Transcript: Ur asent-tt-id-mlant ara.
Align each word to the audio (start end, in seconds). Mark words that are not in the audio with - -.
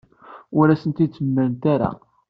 Ur 0.57 0.67
asent-tt-id-mlant 0.69 1.63
ara. 1.73 1.91